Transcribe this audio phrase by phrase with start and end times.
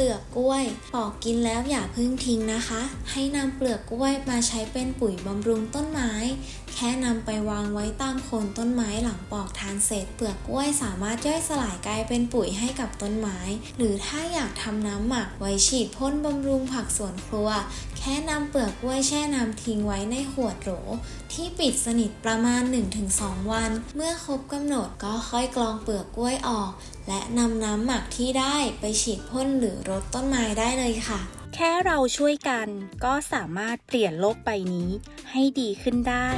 [0.00, 0.64] ปลือกกล้วย
[0.94, 2.80] ปอกกินแล้วอย่าพึ่งทิ้งนะคะ
[3.10, 6.12] ให้นำเปลือกกล้วยมาใช้เป็นปุ๋ยบำรุงต้นไม้
[6.74, 13.38] แค่นำไปวางไว้ตามโคนต้นไม้หลังปอกทานเสร็จ เปลือกกล้วยสามารถย่อยสลายกลายเป็นปุ๋ยให้กับต้นไม้
[13.76, 17.48] หรือถ้าอยากทำน้ำหมักไว้ฉีดพ่นบำรุงผักสวนครัว
[17.98, 20.70] แค่นำเปลือกกล้วยแช่น้ำทิ้งไว้ในขวดโหล
[21.32, 22.62] ที่ปิดสนิทประมาณ
[23.06, 26.70] 1-2 วัน เมื่อครบกำหนดก็ค่อยกรองเปลือกกล้วยออก
[27.12, 31.20] และนำน้ำหมักที่ได้ไปฉีดพ่นหรือรดต้นไม้ได้เลยค่ะ
[31.54, 32.68] แค่เราช่วยกัน
[33.04, 34.90] ก็สามารถเปลี่ยนโลกใบนี้
[35.30, 36.28] ให้ดีขึ้นได้